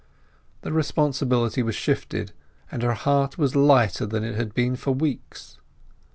[0.61, 2.31] The responsibility was shifted,
[2.71, 5.59] and her heart was lighter than it had been for weeks.